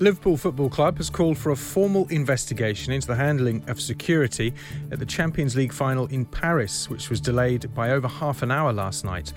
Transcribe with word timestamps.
Liverpool 0.00 0.36
Football 0.36 0.70
Club 0.70 0.96
has 0.96 1.08
called 1.08 1.38
for 1.38 1.52
a 1.52 1.56
formal 1.56 2.08
investigation 2.08 2.92
into 2.92 3.06
the 3.06 3.14
handling 3.14 3.62
of 3.68 3.80
security 3.80 4.52
at 4.90 4.98
the 4.98 5.06
Champions 5.06 5.54
League 5.54 5.72
final 5.72 6.06
in 6.06 6.24
Paris, 6.24 6.90
which 6.90 7.10
was 7.10 7.20
delayed 7.20 7.72
by 7.74 7.90
over 7.90 8.08
half 8.08 8.42
an 8.42 8.50
hour 8.50 8.72
last 8.72 9.04
night. 9.04 9.32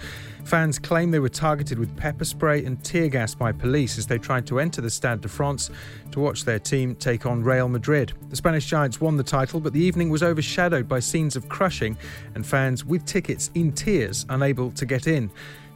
Fans 0.45 0.79
claim 0.79 1.11
they 1.11 1.19
were 1.19 1.29
targeted 1.29 1.77
with 1.77 1.95
pepper 1.95 2.25
spray 2.25 2.65
and 2.65 2.83
tear 2.83 3.07
gas 3.07 3.35
by 3.35 3.51
police 3.51 3.99
as 3.99 4.07
they 4.07 4.17
tried 4.17 4.47
to 4.47 4.59
enter 4.59 4.81
the 4.81 4.89
Stade 4.89 5.21
de 5.21 5.27
France 5.27 5.69
to 6.09 6.19
watch 6.19 6.43
their 6.43 6.57
team 6.57 6.95
take 6.95 7.27
on 7.27 7.43
Real 7.43 7.69
Madrid. 7.69 8.13
The 8.29 8.35
Spanish 8.35 8.65
Giants 8.65 8.99
won 8.99 9.15
the 9.15 9.23
title, 9.23 9.59
but 9.59 9.73
the 9.73 9.83
evening 9.83 10.09
was 10.09 10.23
overshadowed 10.23 10.87
by 10.87 11.01
scenes 11.01 11.35
of 11.35 11.47
crushing 11.49 11.95
and 12.33 12.43
fans 12.43 12.83
with 12.83 13.05
tickets 13.05 13.51
in 13.53 13.73
tears 13.73 14.25
unable 14.29 14.71
to 14.71 14.87
get 14.87 15.05
in. 15.05 15.29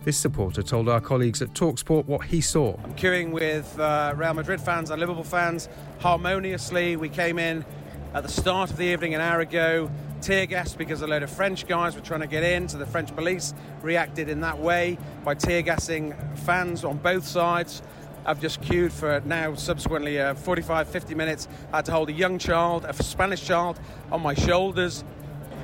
This 0.04 0.18
supporter 0.18 0.63
told 0.63 0.90
our 0.90 1.00
colleagues 1.00 1.44
at 1.44 1.50
Talksport 1.54 2.05
what 2.05 2.26
he 2.26 2.41
saw. 2.41 2.76
I'm 2.84 2.96
queuing 2.96 3.30
with 3.30 3.80
uh, 3.80 4.13
Real 4.16 4.34
Madrid 4.34 4.60
fans 4.60 4.71
and 4.72 5.00
Liverpool 5.00 5.26
fans 5.26 5.68
harmoniously. 6.00 6.96
We 6.96 7.10
came 7.10 7.38
in 7.38 7.66
at 8.14 8.24
the 8.24 8.30
start 8.30 8.72
of 8.72 8.78
the 8.78 8.86
evening 8.86 9.14
an 9.14 9.20
hour 9.20 9.42
ago, 9.42 9.91
tear 10.22 10.46
gas 10.46 10.74
because 10.74 11.02
a 11.02 11.08
load 11.08 11.24
of 11.24 11.30
French 11.30 11.68
guys 11.68 11.94
were 11.94 12.02
trying 12.02 12.22
to 12.22 12.28
get 12.28 12.44
in, 12.44 12.70
so 12.70 12.78
the 12.78 12.86
French 12.86 13.13
police 13.13 13.54
reacted 13.82 14.30
in 14.30 14.40
that 14.41 14.60
way 14.60 14.98
by 15.26 15.34
tear 15.34 15.62
gassing 15.62 16.16
fans 16.46 16.86
on 16.86 16.98
both 17.00 17.28
sides. 17.28 17.82
I've 18.26 18.40
just 18.40 18.62
queued 18.62 18.94
for 18.94 19.22
now, 19.26 19.55
subsequently, 19.55 20.22
uh, 20.22 20.36
45, 20.36 20.88
50 20.88 21.16
minutes. 21.16 21.50
I 21.74 21.78
had 21.78 21.85
to 21.85 21.91
hold 21.91 22.08
a 22.08 22.13
young 22.13 22.40
child, 22.40 22.85
a 22.85 22.94
Spanish 22.94 23.46
child, 23.46 23.78
on 24.10 24.22
my 24.22 24.35
shoulders. 24.35 25.04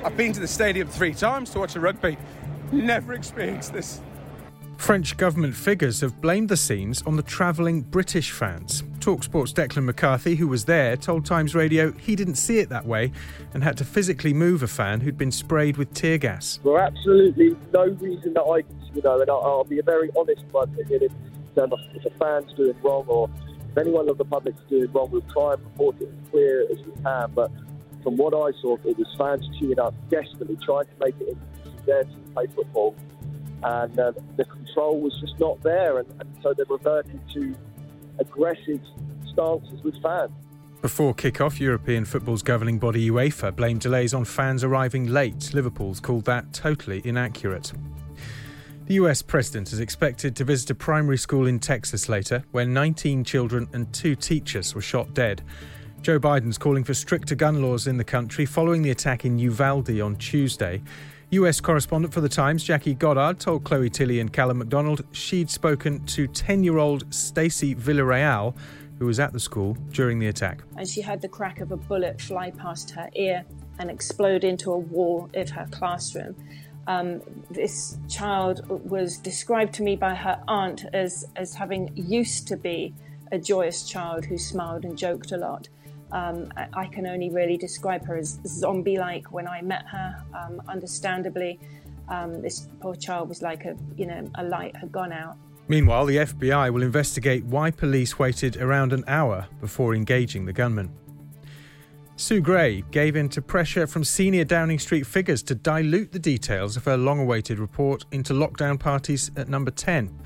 I've 0.04 0.18
been 0.18 0.34
to 0.34 0.42
the 0.42 0.48
stadium 0.50 0.90
three 0.90 1.14
times 1.14 1.52
to 1.52 1.60
watch 1.60 1.78
a 1.78 1.80
rugby. 1.80 2.18
Never 2.74 3.14
experienced 3.14 3.72
this. 3.72 4.02
French 4.78 5.18
government 5.18 5.56
figures 5.56 6.02
have 6.02 6.22
blamed 6.22 6.50
the 6.50 6.56
scenes 6.58 7.02
on 7.02 7.16
the 7.16 7.24
travelling 7.24 7.82
British 7.82 8.32
fans. 8.32 8.84
Talksport's 9.00 9.52
Declan 9.52 9.84
McCarthy, 9.84 10.36
who 10.36 10.48
was 10.48 10.66
there, 10.66 10.96
told 10.96 11.26
Times 11.26 11.56
Radio 11.56 11.92
he 11.94 12.16
didn't 12.16 12.36
see 12.36 12.60
it 12.60 12.70
that 12.70 12.86
way 12.86 13.12
and 13.54 13.64
had 13.64 13.78
to 13.78 13.84
physically 13.84 14.34
move 14.34 14.64
a 14.64 14.68
fan 14.68 15.02
who'd 15.02 15.18
been 15.18 15.32
sprayed 15.32 15.78
with 15.78 15.94
tear 15.94 16.18
gas. 16.18 16.60
For 16.64 16.80
absolutely 16.80 17.58
no 17.74 17.86
reason 17.86 18.34
that 18.34 18.44
I 18.44 18.62
can 18.62 18.78
you 18.98 19.04
know, 19.04 19.22
and 19.22 19.30
I'll, 19.30 19.64
be 19.64 19.80
a 19.80 19.84
very 19.84 20.10
honest 20.18 20.44
one 20.52 20.76
if, 20.78 20.92
if 20.92 22.06
a 22.06 22.10
fan's 22.18 22.52
doing 22.54 22.76
wrong 22.82 23.06
or 23.08 23.30
if 23.70 23.78
anyone 23.78 24.10
of 24.10 24.18
the 24.18 24.26
public's 24.26 24.62
doing 24.70 24.92
wrong, 24.92 25.10
we'll 25.12 25.22
try 25.34 25.54
and 25.54 25.64
report 25.64 26.02
it 26.02 26.10
as 26.10 26.30
clear 26.32 26.66
as 26.72 26.78
we 26.78 26.92
can. 27.04 27.32
But 27.34 27.52
from 28.02 28.18
what 28.18 28.34
I 28.34 28.60
saw, 28.60 28.78
it 28.86 28.98
was 28.98 29.14
fans 29.18 29.48
cheering 29.60 29.80
up 29.80 29.94
desperately, 30.10 30.58
trying 30.64 30.86
to 30.86 30.92
make 31.00 31.16
it 31.20 31.30
into 31.30 31.86
their 31.86 32.04
team 32.04 32.24
play 32.34 32.48
football 32.56 32.96
and 33.64 34.00
uh, 34.00 34.12
the 34.36 34.46
control 34.68 35.00
was 35.00 35.20
just 35.20 35.40
not 35.40 35.62
there, 35.64 36.00
and, 36.00 36.08
and 36.20 36.30
so 36.42 36.54
they 36.54 36.64
reverted 36.70 37.20
to 37.34 37.56
aggressive 38.20 38.82
stances 39.32 39.82
with 39.84 40.02
fans. 40.02 40.32
Before 40.82 41.14
kick-off, 41.14 41.60
European 41.60 42.06
football's 42.06 42.44
governing 42.44 42.78
body 42.78 43.10
UEFA 43.10 43.56
blamed 43.56 43.82
delays 43.82 44.14
on 44.14 44.26
fans 44.26 44.64
arriving 44.64 45.08
late. 45.08 45.54
Liverpool's 45.54 46.00
called 46.00 46.26
that 46.26 46.54
totally 46.54 47.02
inaccurate. 47.04 47.74
The 48.86 48.94
US 48.96 49.22
president 49.22 49.74
is 49.74 49.80
expected 49.80 50.36
to 50.36 50.46
visit 50.46 50.70
a 50.70 50.76
primary 50.76 51.18
school 51.18 51.48
in 51.48 51.60
Texas 51.60 52.08
later, 52.08 52.44
where 52.52 52.66
19 52.66 53.24
children 53.24 53.68
and 53.74 53.92
two 53.92 54.16
teachers 54.16 54.76
were 54.76 54.82
shot 54.82 55.14
dead. 55.14 55.42
Joe 56.04 56.20
Biden's 56.20 56.60
calling 56.60 56.84
for 56.84 56.94
stricter 56.94 57.36
gun 57.36 57.62
laws 57.62 57.88
in 57.88 57.98
the 57.98 58.04
country 58.04 58.46
following 58.46 58.84
the 58.84 58.92
attack 58.92 59.26
in 59.26 59.40
Uvalde 59.40 60.00
on 60.00 60.16
Tuesday. 60.16 60.82
US 61.32 61.60
correspondent 61.60 62.14
for 62.14 62.22
The 62.22 62.30
Times, 62.30 62.64
Jacqui 62.64 62.98
Goddard, 62.98 63.38
told 63.38 63.66
Chloe 63.66 63.90
Tilley 63.90 64.22
and 64.22 64.32
Callum 64.32 64.60
McDonald 64.60 65.04
she'd 65.12 65.50
spoken 65.50 66.06
to 66.06 66.26
10 66.26 66.64
year 66.64 66.78
old 66.78 67.14
Stacey 67.14 67.76
Villarreal, 67.76 68.56
who 68.98 69.06
was 69.06 69.20
at 69.20 69.34
the 69.34 69.40
school 69.40 69.74
during 69.92 70.20
the 70.20 70.28
attack. 70.28 70.64
And 70.78 70.88
she 70.88 71.02
heard 71.02 71.22
the 71.22 71.28
crack 71.28 71.60
of 71.60 71.74
a 71.74 71.78
bullet 71.78 72.22
fly 72.22 72.52
past 72.52 72.92
her 72.92 73.10
ear 73.14 73.44
and 73.78 73.92
explode 73.92 74.46
into 74.46 74.72
a 74.72 74.78
wall 74.78 75.30
of 75.34 75.50
her 75.50 75.68
classroom. 75.70 76.34
Um, 76.88 77.22
this 77.52 77.98
child 78.08 78.66
was 78.90 79.18
described 79.18 79.74
to 79.74 79.84
me 79.84 79.98
by 79.98 80.16
her 80.16 80.42
aunt 80.48 80.86
as, 80.94 81.28
as 81.36 81.54
having 81.54 81.92
used 81.94 82.48
to 82.48 82.56
be 82.56 82.94
a 83.34 83.38
joyous 83.38 83.84
child 83.84 84.24
who 84.24 84.38
smiled 84.38 84.86
and 84.86 84.98
joked 84.98 85.34
a 85.34 85.38
lot. 85.38 85.68
Um, 86.12 86.50
I, 86.74 86.88
can 86.88 87.06
only 87.06 87.30
really 87.30 87.58
describe 87.58 88.06
her 88.06 88.16
as 88.16 88.40
zombie 88.46 88.98
like 88.98 89.32
when 89.32 89.48
I 89.48 89.62
met 89.62 89.86
her. 89.88 90.24
Um, 90.34 90.62
understandably, 90.68 91.60
um, 92.08 92.42
this 92.42 92.70
poor 92.80 92.96
child 92.96 93.28
was 93.28 93.42
like 93.42 93.66
a, 93.66 93.76
you 93.98 94.06
know, 94.06 94.26
a 94.36 94.44
light 94.44 94.76
had 94.78 94.92
gone 94.92 95.12
out. 95.12 95.38
Meanwhile, 95.68 96.06
the 96.06 96.18
FBI 96.18 96.72
will 96.72 96.82
investigate 96.82 97.44
why 97.44 97.72
police 97.72 98.18
waited 98.18 98.56
around 98.56 98.94
an 98.94 99.04
hour 99.08 99.48
before 99.60 99.94
engaging 99.94 100.46
the 100.46 100.54
gunman. 100.54 100.94
Sue 102.16 102.42
Gray 102.42 102.84
gave 102.90 103.16
in 103.16 103.30
to 103.30 103.42
pressure 103.42 103.86
from 103.86 104.04
senior 104.04 104.44
Downing 104.44 104.80
Street 104.80 105.06
figures 105.06 105.44
to 105.44 105.54
dilute 105.54 106.12
the 106.12 106.18
details 106.18 106.76
of 106.76 106.86
her 106.86 106.98
long 106.98 107.20
awaited 107.20 107.60
report 107.60 108.06
into 108.12 108.34
lockdown 108.34 108.80
parties 108.80 109.30
at 109.36 109.50
number 109.50 109.70
10. 109.70 110.18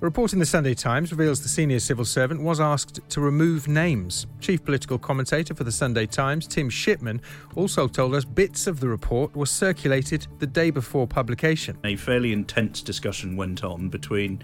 A 0.00 0.04
report 0.04 0.32
in 0.32 0.40
the 0.40 0.44
Sunday 0.44 0.74
Times 0.74 1.12
reveals 1.12 1.40
the 1.40 1.48
senior 1.48 1.78
civil 1.78 2.04
servant 2.04 2.42
was 2.42 2.58
asked 2.58 3.00
to 3.08 3.20
remove 3.20 3.68
names. 3.68 4.26
Chief 4.40 4.62
political 4.62 4.98
commentator 4.98 5.54
for 5.54 5.62
the 5.62 5.72
Sunday 5.72 6.04
Times, 6.04 6.48
Tim 6.48 6.68
Shipman, 6.68 7.22
also 7.54 7.86
told 7.86 8.14
us 8.14 8.24
bits 8.24 8.66
of 8.66 8.80
the 8.80 8.88
report 8.88 9.34
were 9.36 9.46
circulated 9.46 10.26
the 10.40 10.48
day 10.48 10.70
before 10.70 11.06
publication. 11.06 11.78
A 11.84 11.94
fairly 11.94 12.32
intense 12.32 12.82
discussion 12.82 13.36
went 13.36 13.62
on 13.62 13.88
between 13.88 14.42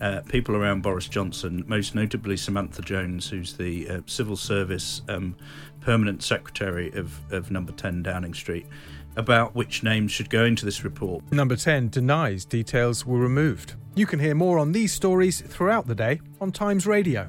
uh, 0.00 0.20
people 0.28 0.54
around 0.54 0.82
Boris 0.82 1.08
Johnson, 1.08 1.64
most 1.66 1.96
notably 1.96 2.36
Samantha 2.36 2.80
Jones, 2.80 3.28
who's 3.28 3.54
the 3.54 3.88
uh, 3.88 4.00
civil 4.06 4.36
service 4.36 5.02
um, 5.08 5.36
permanent 5.80 6.22
secretary 6.22 6.92
of, 6.92 7.20
of 7.32 7.50
number 7.50 7.72
10 7.72 8.04
Downing 8.04 8.32
Street, 8.32 8.66
about 9.16 9.56
which 9.56 9.82
names 9.82 10.12
should 10.12 10.30
go 10.30 10.44
into 10.44 10.64
this 10.64 10.84
report. 10.84 11.30
Number 11.32 11.56
10 11.56 11.88
denies 11.88 12.44
details 12.44 13.04
were 13.04 13.18
removed. 13.18 13.74
You 13.96 14.06
can 14.06 14.18
hear 14.18 14.34
more 14.34 14.58
on 14.58 14.72
these 14.72 14.92
stories 14.92 15.40
throughout 15.40 15.86
the 15.86 15.94
day 15.94 16.20
on 16.40 16.50
Times 16.50 16.84
Radio. 16.84 17.28